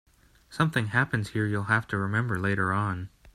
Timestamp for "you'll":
1.45-1.65